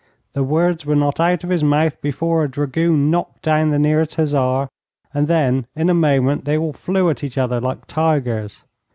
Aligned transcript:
The 0.33 0.41
words 0.43 0.83
were 0.83 0.95
not 0.95 1.19
out 1.19 1.43
of 1.43 1.51
his 1.51 1.63
mouth 1.63 2.01
before 2.01 2.43
a 2.43 2.49
dragoon 2.49 3.11
knocked 3.11 3.43
down 3.43 3.69
the 3.69 3.77
nearest 3.77 4.15
hussar, 4.15 4.67
and 5.13 5.27
then, 5.27 5.67
in 5.75 5.91
a 5.91 5.93
moment, 5.93 6.43
they 6.45 6.57
all 6.57 6.73
flew 6.73 7.07
at 7.11 7.23
each 7.23 7.37
other 7.37 7.61
like 7.61 7.85
tigers. 7.85 8.63